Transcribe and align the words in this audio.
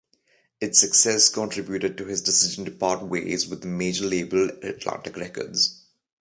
Its 0.59 0.79
success 0.79 1.29
contributed 1.29 1.95
to 1.95 2.05
his 2.05 2.23
decision 2.23 2.65
to 2.65 2.71
part 2.71 3.03
ways 3.03 3.47
with 3.47 3.63
major 3.63 4.05
label 4.05 4.49
Atlantic 4.63 5.15
Records. 5.15 5.83